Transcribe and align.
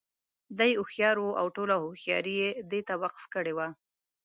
دى 0.59 0.69
هوښيار 0.79 1.15
وو 1.19 1.37
او 1.41 1.47
ټوله 1.55 1.75
هوښياري 1.83 2.33
یې 2.41 2.49
دې 2.71 2.81
ته 2.87 2.93
وقف 3.03 3.23
کړې 3.33 3.53
وه. 3.57 3.67